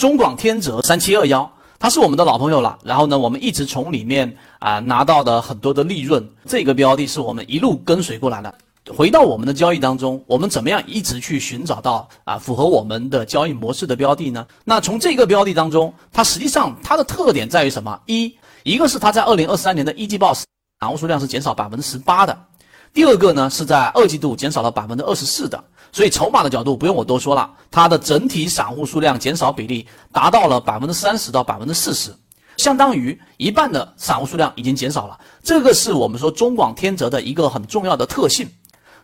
[0.00, 2.78] 中广天泽三七二幺，它是我们的老朋友了。
[2.82, 8.54] 然后呢，我们一直从里面啊拿到的很多的利润，这个标的是我们一路跟随过来的。
[8.90, 14.46] 回到我们的交易当中，我们怎么样一直去寻找到啊符合我们的交易模式的标的呢？
[14.64, 18.00] 那从这个标的当中，它实际上它的特点在于什么？
[18.06, 20.46] 一，一个是它在二零二三年的一季报散
[20.88, 22.34] 户数量是减少百分之十八的，
[22.94, 25.62] 第二个呢是在二季度减少了百分之二十四的，
[25.92, 32.14] 所以筹码的角度不用我多说了，它的整体散户数量减少比例达到了百分之三十到百分之四十，
[32.56, 38.48] 相当于一半的散户数量已经减少了，这个是我们说中广天泽的一个很重要的特性。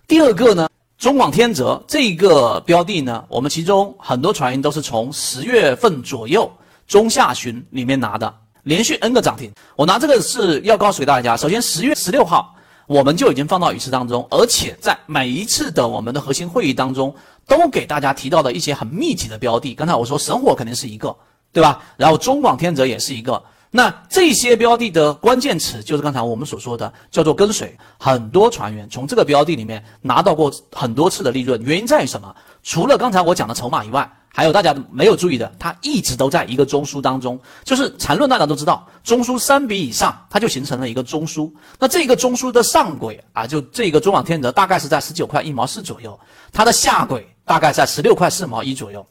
[0.06, 6.50] 第二个呢，中广天泽这个标的呢，我们其中很多传言都是从十月份左右
[6.86, 8.32] 中下旬里面拿的，
[8.62, 9.50] 连续 N 个涨停。
[9.74, 12.54] 我拿这个是要告诉给大家，首先十月十六号
[12.86, 17.14] 我们就已经放到语词当中，而且在每一次的我们的核心会议当中，
[17.46, 19.74] 都给大家提到的一些很密集的标的。
[19.74, 21.14] 刚才我说神火肯定是一个，
[21.52, 21.82] 对吧？
[21.96, 23.42] 然后中广天泽也是一个。
[23.72, 27.76] 那这些标的的关键词就是刚才我们所说的，叫做跟随。
[27.98, 32.34] 很多船员从这个标的里面拿到过很多次的利润，原因在于什么？
[32.62, 37.40] 除了刚才我讲的筹码以外，还有大家没有注意的，它一直都在一个中枢当中。
[37.64, 41.50] 就是缠论，大家都知道，中枢三笔以上，它就形成了一个中枢。
[41.78, 46.20] 那这个中枢的上轨啊，就这个中网天泽大概是在十九块一毛四左右，
[46.52, 49.04] 它的下轨大概在十六块四毛一左右。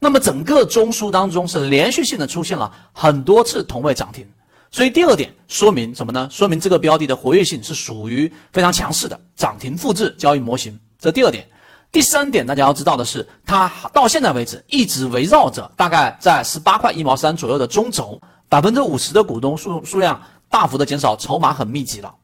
[0.00, 4.26] 那么整个中枢当中是连续性的出现了很多次同位涨停，
[4.72, 6.28] 所以第二点说明什么呢？
[6.28, 10.76] 说明这个标的的活跃性是属于非常强势的涨停复制交易模型。
[10.98, 11.46] 这第二点，
[11.92, 18.18] 第三点大家要知道的是，它到现在为止一直围绕着大概在十八块一毛三左右的中轴，
[18.48, 20.18] 百分之五十的股东数数量
[20.48, 22.14] 大幅的减少，筹码很密集了。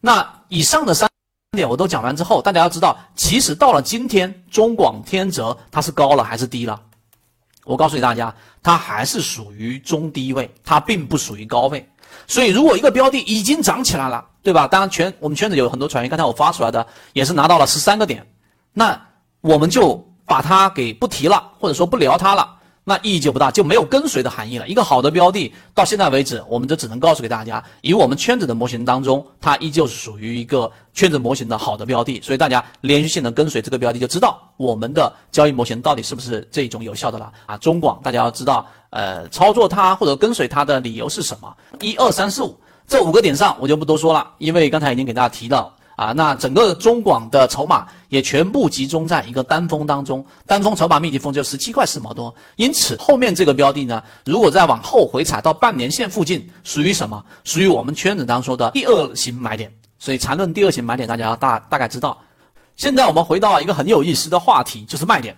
[0.00, 1.08] 那以上的三
[1.56, 6.78] 点我都讲完之后，大家要知道，其实到了今天，中广天泽它是高了还是低了？
[7.64, 11.88] 我告诉你大家，它还是属于中低位，它并不属于高位。
[12.26, 14.66] 所以，如果一个标的已经涨起来了，对吧？
[14.66, 18.26] 当然，圈我们圈子有很多传言，刚才我发出来的也是拿到了十三个点，
[18.72, 19.00] 那
[19.40, 22.56] 我们就把它给不提了，或者说不聊它了。
[22.82, 24.66] 那意义就不大，就没有跟随的含义了。
[24.66, 32.20] 一个好的标的，到现在为止，我们就只能告诉给大家，以我们圈子的模型当中，它依旧是属于一个圈子模型的好的标的。
[32.22, 37.56] 所以大家连续性的跟随这个标的，就知道我们的交易模型到底是不是这种有效的了啊。
[37.58, 41.54] 中广，大家要知道，呃，操作它或者跟随它的理由是什么？
[41.80, 45.72] 一二三四五这五个点上，我就不多说了，因为刚才已经给大家提到。
[46.00, 57.22] 啊，那整个中广的筹码也全部集中在一个单峰当中，单峰筹码密集峰就十七块四毛多，因此后面这个标的呢，如果再往后回踩到半年线附近，属于什么？
[57.44, 59.70] 属于我们圈子当中的第二型买点。
[59.98, 62.16] 所以缠论第二型买点，大家大大概知道。
[62.76, 65.36] 现在我们回到一个很有意思的话题，就是卖点。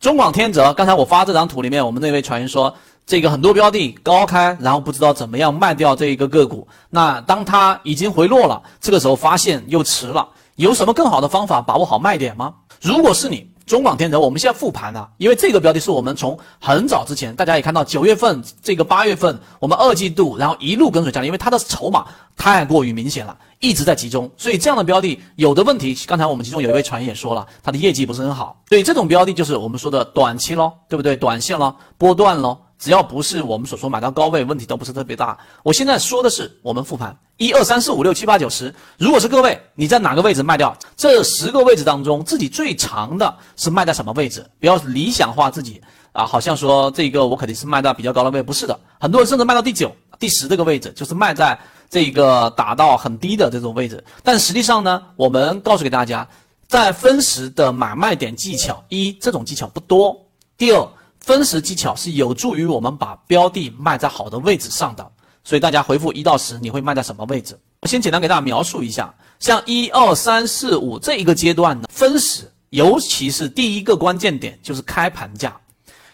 [0.00, 2.74] 中广天泽，刚才我发这张图里面，我们那位传员说。
[3.08, 6.68] 这个很多标的高开，然后不知道怎么样卖掉这一个个股。
[6.90, 12.52] 那当它已经回落了，这个时候发现又迟了，有什么更好的方法把握好卖点吗？
[12.82, 22.04] 如果是你中广天泽，我们现在复盘了，因为这个标的是我们从很早之前，大家也看到九月份这个八月份，我们二季度然后一路跟随下来，因为它的筹码
[22.36, 25.96] 太过于明显了，一直在集中，所以这样的标的有的问题。
[26.06, 31.16] 刚才我们其中有一位传也说了，它的业绩不是很好，所以这种标的就是我们说的短期喽，对不对？
[31.16, 32.58] 短线喽，波段喽。
[32.78, 35.36] 只要不是我们所说买到高位，问题都不是特别大。
[35.64, 44.48] 我现在说的是我们复盘一二三四五六七八九十，如果是各位你在哪个位置卖掉，这十个位置当中自己最长的是卖在什么位置？
[44.60, 51.58] 不要理想化自己啊，好像说这个我肯定是卖到比较高的位，不是的，很多人甚至卖到第九、第十这个位置，就是卖在
[51.90, 54.02] 这个打到很低的这种位置。
[54.22, 56.28] 但实际上呢，我们告诉给大家，
[56.68, 60.16] 在分时的买卖点技巧，一这种技巧不多，
[60.56, 60.88] 第二。
[61.28, 65.06] 分时技巧是有助于我们把标的卖在好的位置上的，
[65.44, 67.54] 所以大家回复一到十，你会卖在什么位置？
[67.82, 75.54] 我先简单给大家描述一下，像一二三四五这一个阶段呢，分时，尤其是第一个关键点就是开盘价，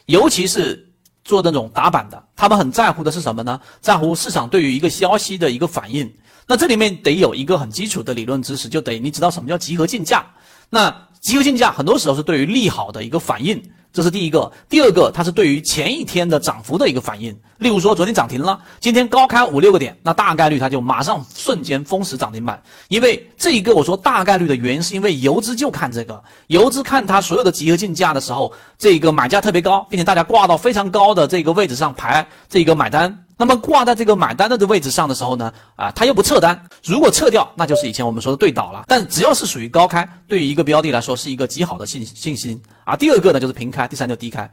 [0.06, 0.84] 尤其是
[1.22, 3.60] 做那种打板的，他们很在乎的是什么呢？
[3.80, 6.12] 在乎市场对于一个消息的一个反应。
[6.44, 10.26] 那这里面得有一个很基础的理论知识，就得你知道什么叫集合竞价。
[10.70, 13.62] 那集合竞价很多时候是对于利好的一个反应。
[13.94, 17.32] 这是第一个，第二个，它是对于前一天的涨幅的一个反应。
[17.58, 22.60] 例如说，昨天涨停了，今天高开五六个点，那大概率它就马上瞬间封死涨停板。
[22.88, 33.23] 因为这一个我说大概率的原因，是因为游资就看这个，游资看它所有的集合竞价的时候，这个买价特别高，并且大家挂到非常高的这个位置上排这个买单。
[33.36, 38.84] 那么挂在这个买单的这位置上的时候呢，啊，他又不撤单，如果撤掉，那就是以前我们说的对倒了。
[38.86, 42.94] 但只要是属于高开，对于一个标的来说是一个极好的信信心啊。
[42.94, 44.48] 第二个呢就是平开，第三就低开。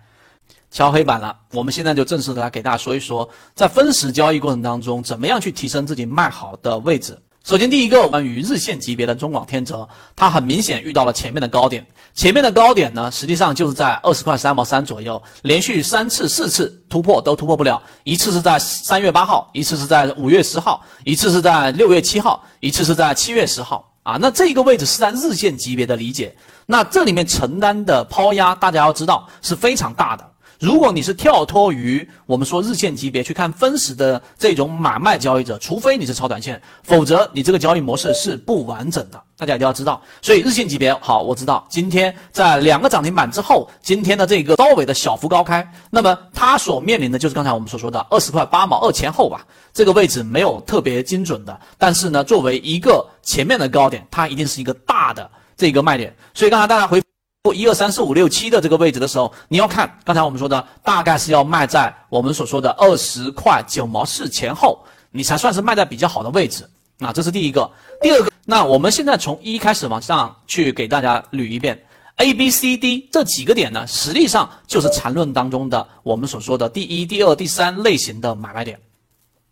[0.72, 1.38] 敲黑板了。
[1.52, 7.18] 我们现在就正式的来给大家说一说，在分时交易过程当中，怎么样去提升自己卖好的位置。
[7.44, 11.86] 首先，第一个关于日线级别的中广天择，它很明显遇到了前面的高点。
[12.14, 17.82] 前面的高点呢，实际上就是在二十块三毛三左右，连续三次、四次突破都突破不了。
[18.04, 23.92] 一次是在三月八号，一次是在五月十号，一次是在六月七号，一次是在七月十号。
[24.04, 26.36] 啊，那这个位置是在日线级别的理解，
[26.66, 30.31] 那这里面承担的抛压，大家要知道是非常大的。
[30.62, 39.20] 如果你是跳脱于我们说日线级别去看分时的这种买卖交易者，除非你是超短线，否则你这个交易模式是不完整的。
[39.36, 40.00] 大家一定要知道。
[40.22, 49.44] 所以日线级别好，我知道今天在两个涨停板之后，今天的这个高尾的小幅高开，那么它所面临的就是刚才我们所说的二十块八毛二前后吧，
[49.74, 55.28] 这个位置没有特别精准的，但是呢，作为一个前面的高点，它一定是一个大的
[55.58, 56.16] 这个卖点。
[56.36, 57.02] 所以刚才大家回。
[57.44, 64.80] 过一二三四五六七的这个位置的时候，你要看刚才我们说的，大概是要卖在我们所说的二十块九毛四前后，
[65.10, 66.70] 你才算是卖在比较好的位置。
[67.00, 67.68] 啊，这是第一个。
[68.00, 71.84] 第二个，那我们现在从一开始往上去给大家捋一遍
[72.18, 78.80] ，A、B、C、D 这几个点呢，实际上就是缠论当中的我们所说的第一、第二、第三类型的买卖点。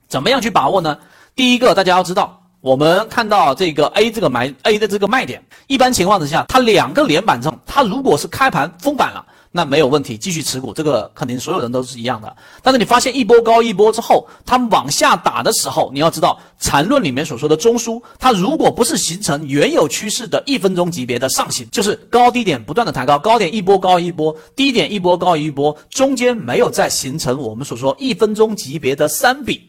[0.07, 0.95] 怎么样去把握呢？
[1.35, 2.38] 第一个，大家要知道。
[2.61, 12.35] 我们看到这个 A 这个买 A 的这个卖点，一般情况之下，它两个连板中，它如果是开盘封板了，那没有问题，继续持股，这个肯定所有人都是一样的。
[12.61, 29.69] 但是你发现一波高一波之后，它往下打的时候，你要知道缠论里面所说的中枢，它如果不是形成原有趋势的一分钟级别的上行，就是高低点不断的抬高，高点一波高一波，低点一波高一波，中间没有再形成我们所说一分钟级别的三比。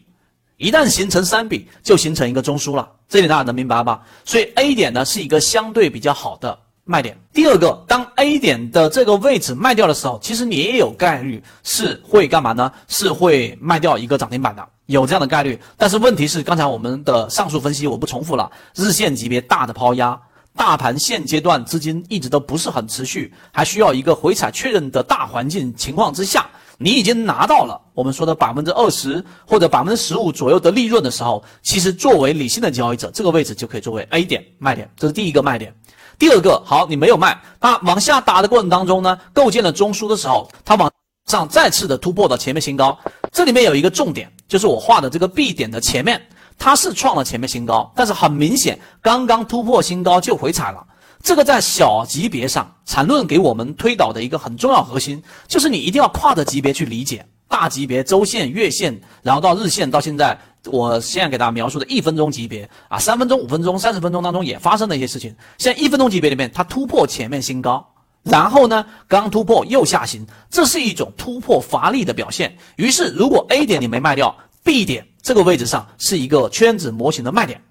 [0.61, 3.99] 一旦形成三笔，就形成一个中枢了，这点大家能明白吧？
[4.23, 7.17] 所以 A 点呢是一个相对比较好的卖点。
[7.33, 12.71] 第二个，当 A 点的这个位置卖掉的时候，其实你也有概率是会干嘛呢？
[12.87, 15.59] 是会卖掉一个涨停板的，有这样的概率。
[15.77, 20.15] 但是问题是，刚才我们的上述分析我不重复了，日线级别大的抛压，
[20.55, 26.47] 大盘现阶段资金一直都不是很持续，还需要一个回踩确认的大环境情况之下。
[26.81, 35.73] 你已经拿到了我们说的百分之二十或者百分之十五左右的利润的时候，其实作为理性的交易者，这个位置就可以作为 A 点卖点，这是第一个卖点。
[36.17, 40.91] 第二个，好，你没有卖，它往下打的过程当中呢，构建了中枢的时候，它往
[41.27, 42.97] 上再次的突破到前面新高。
[43.31, 46.21] 这里面有一个重点，就是我画的这个 B 点的前面，
[46.57, 50.83] 它是创了前面新高，但是很明显，刚刚突破新高就回踩了。
[51.23, 65.35] 这个在小级别上，缠论给我们推导的一个很重要核心，就是你一定要跨着级别去理解大级别、周线、月线，然后到日线，到现在我现在给大家描述的一分钟级别啊，三分钟、五分钟、三十分钟当中也发生了一些事情。
[65.57, 67.85] 现在一分钟级别里面，它突破前面新高，
[68.23, 72.55] 然后呢，刚突破又下行，这是一种突破乏力的表现。
[72.77, 77.61] 于是，如果 A 点你没卖掉，B 点这个位置上是一个圈子模型的卖点。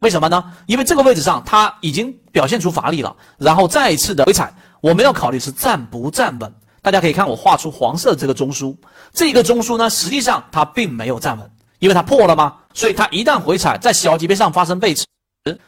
[0.00, 0.42] 为什么呢？
[0.66, 6.52] 因为这个位置上它已经表现出乏力了，然后再一次的回踩，我们要考虑是站不站稳。
[6.82, 8.74] 大家可以看我画出黄色这个中枢，
[9.12, 12.54] 这个中枢呢，实际上它并没有站稳，因为它破了吗？
[12.72, 15.04] 所以它一旦回踩，在小级别上发生背驰。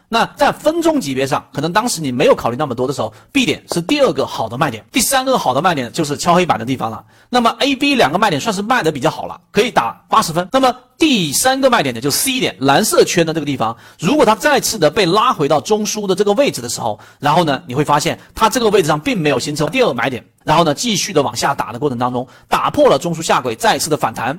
[0.09, 7.05] 那在分钟级别上，可能当时你没有考虑那么多的时候，B 点是第二个好的卖点，第三个好的卖点就是敲黑板的地方了。
[7.31, 10.47] 那么 A、B 两个卖点算是卖的比较好了，可以打八十分。
[10.53, 24.39] 那么第三个卖点呢，就 C 点蓝色圈的这个地方，如果它再次的被拉回到中枢的这个位置的时候，然后呢，你会发现它这个位置上并没有形成第二个买点，然后呢，继续的往下打的过程当中，打破了中枢下轨，再次的反弹。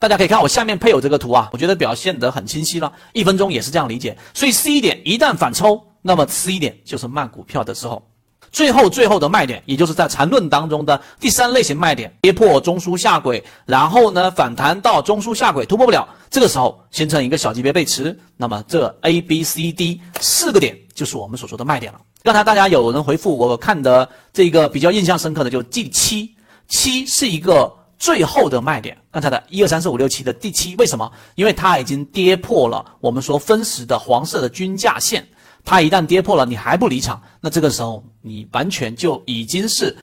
[0.00, 2.90] 大家可以看我下面配有这个图啊，我觉得表现得很清晰了。
[3.12, 8.02] 一分钟也是这样理解，所以 C 点一旦反抽，那么 C 点就是卖股票的时候。
[8.50, 22.00] 最后最后的卖点，也就是在缠论当中的第三类型卖点，跌破中枢下轨，然后呢反弹到中枢下轨突破不了，这个时候形成一个小级别背驰，那么这 A B C D 四个点就是我们所说的卖点了。
[22.22, 26.34] 刚才大家有人回复我看的这个比较印象深刻的，就第七，
[26.68, 27.70] 七是一个。
[28.00, 31.12] 最后的卖点，刚才的一二三四五六七的第七，为什么？
[31.34, 35.22] 因为它已经跌破了我们说分时的黄色的均价线，
[35.62, 39.94] 它一旦跌破了，你还不离场，那这个时候你完全就已经是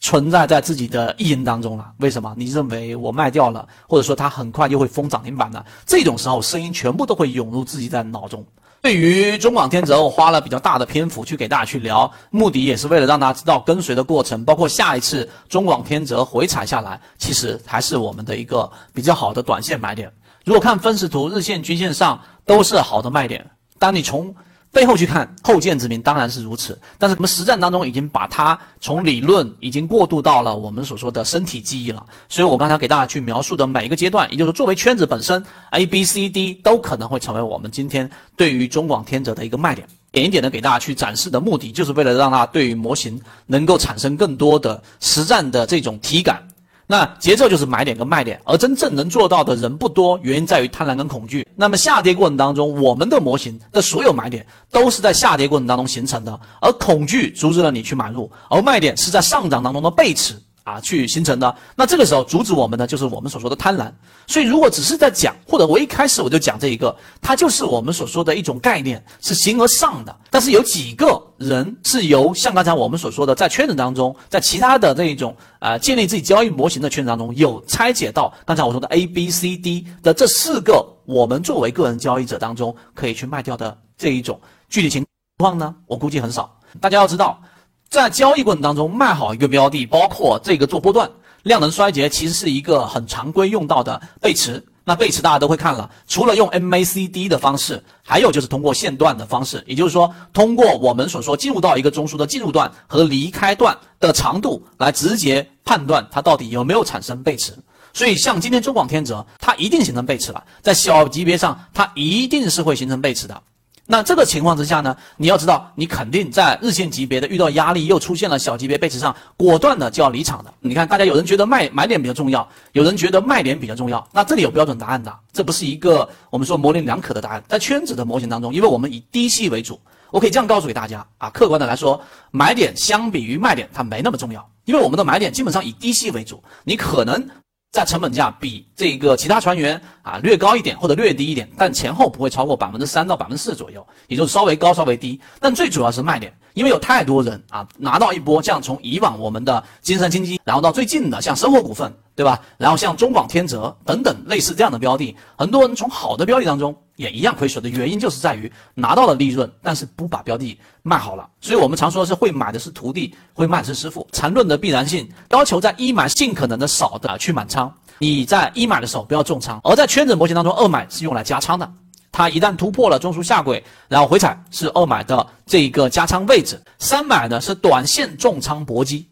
[0.00, 1.90] 存在在自己的意淫当中了。
[1.96, 2.34] 为什么？
[2.36, 5.64] 你认为我卖掉了，或者说它很快又会封涨停板呢？
[5.86, 8.44] 这种时候声音全部都会涌入自己的脑中。
[8.86, 20.08] 对于中广天泽，我花了比较大的篇幅去给大家去聊，目的也是为了让大家知道跟随的过程，包括下一次中广天泽回踩下来，其实还是我们的一个比较好的短线买点。
[20.44, 23.44] 如果看分时图、日线、均线上都是好的卖点。
[23.76, 24.32] 当你从
[24.76, 26.78] 背后去看后见之明，当然是如此。
[26.98, 32.04] 但是我们实战当中已经把它从理论已经过渡到了我们所说的身体记忆了。
[32.28, 39.88] 所以我刚才给大家去描述的每一个阶段，也就是作为圈子本身，A、B、C、D 都可能会成为我们今天对于中广天泽的一个卖点。
[40.12, 46.45] 点一点的给大家去展示的目的，就是为了让它对于模型能够产生更多的实战的这种体感。
[46.86, 51.46] 那节奏就是买点跟卖点，而真正能做到的人不多，原因在于贪婪跟恐惧。
[51.56, 60.40] 那么下跌过程当中，我们的模型的所有买点都是在下跌过程当中形成的，而恐惧阻止了你去买入，而卖点是在上涨当中的背驰。
[60.66, 61.56] 啊，去形成的。
[61.76, 63.88] 那这个时候阻止我们的就是我们所说的贪婪。
[64.26, 70.14] 所以如果只是在讲，或者我一开始我就讲这一个，它就是我们所说的一种概念，是形而上的。
[70.28, 85.06] 但是有几个人是由像刚才我们所说的，在圈子当中，在其他的这一种呃建立自己交易模型的圈子当中，有拆解到刚才我说的 A、B、C、D 的这四个，我们作为个人交易者当中可以去卖掉的这一种具体情
[85.38, 85.72] 况呢？
[85.86, 86.58] 我估计很少。
[86.80, 87.40] 大家要知道。
[87.88, 91.10] 在交易过程当中卖好一个标的，包括这个做波段，
[91.44, 94.62] 量能衰竭其实是一个很常规用到的背驰。
[94.88, 107.52] 那背驰大家都会看了，除了用 MACD 的方式，还有就是通过线段的方式，也就是说通过我们所说进入到一个中枢的进入段和离开段的长度来直接判断它到底有没有产生背驰。
[107.92, 113.42] 所以像今天中广天择，它一定形成背驰了，在小级别上它一定是会形成背驰的。
[113.88, 120.52] 那这个情况之下呢，你要知道，你肯定在日线级别的遇到压力，又出现了小级别背驰上，果断的就要离场的。
[120.58, 127.42] 你看，大家有人觉得卖买点比较重要，有人觉得卖点比较重要，那这里有标准答案的，这不是一个我们说模棱两可的答案。
[127.46, 132.02] 在圈子的模型当中，因为我们以低吸为主，我可以这样告诉给大家啊，客观的来说，
[132.32, 137.24] 买点相比于卖点它没那么重要，因为我们的买点基本上以低吸为主，你可能。
[137.72, 145.20] 在成本价比这个其他船员啊略高一点或者略低一点，但前后不会超过百分之三到百分之四左右，也就是稍微高稍微低。
[145.40, 151.92] 但最主要是卖点，因为有太多人啊拿到一波，像从以往我们的金山金基，然后到最近的像生活股份。
[152.16, 152.40] 对吧？
[152.56, 161.28] 然后像中广天泽等等类似这样的标的，很多人从好的标的当中也一样亏损的原因，就是在于拿到了利润，但是不把标的卖好了。
[161.40, 164.06] 所以我们常说是会买的是徒弟，会卖的是师傅。
[164.12, 171.72] 缠论的必然性要求在一买尽可能的少的去满仓，你在一买的时候不要重仓，而在圈子模型当中，二买是用来加仓的。
[172.10, 179.06] 它一旦突破了中枢下轨，然后回踩是二买的这个加仓位置，三买呢是短线重仓搏击。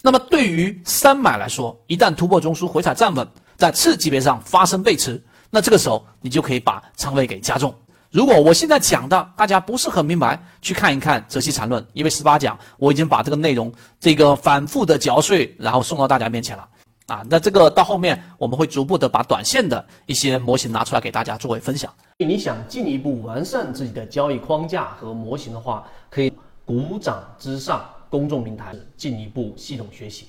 [0.00, 3.28] 那么对于三买来说，一旦突破中枢回踩站稳，
[3.58, 7.74] 在次级别上发生背驰，那这个时候你就可以把仓位给加重。
[8.10, 16.68] 如果我现在讲的大家不是很明白，去看一看《泽西缠论》，因为十八讲我已经把这个内容这个反复的嚼碎，然后送到大家面前了
[17.06, 17.22] 啊。
[17.28, 21.92] 那这个到后面我们会逐步的把短线的一些模型拿出来给大家作为分享。
[22.18, 26.32] 你想进一步完善自己的交易框架和模型的话，可以
[26.64, 27.84] 鼓掌之上。
[28.08, 30.28] 公众平台进一步系统学习。